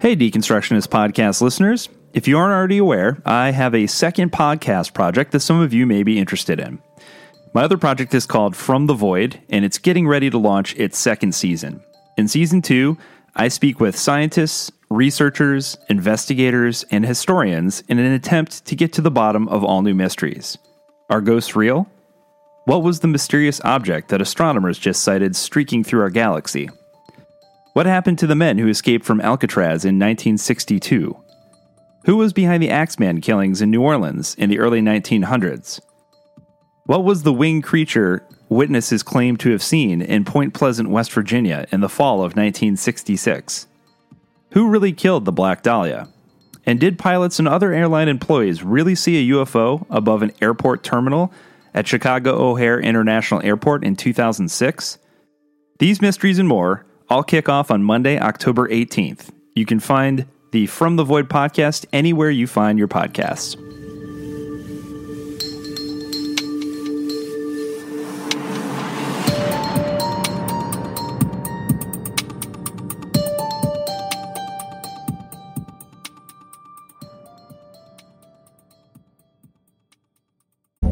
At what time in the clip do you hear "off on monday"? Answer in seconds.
57.48-58.18